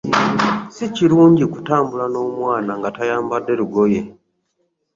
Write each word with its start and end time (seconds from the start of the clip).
Si 0.75 0.85
kirungu 0.95 1.41
okutambula 1.47 2.05
n'omwana 2.09 2.71
nga 2.77 2.89
tayambadde 2.95 3.53
lugoye. 3.59 4.01